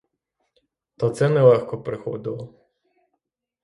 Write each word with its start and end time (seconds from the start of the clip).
Та 0.97 1.09
це 1.09 1.29
нелегко 1.29 1.81
приходило. 1.83 2.53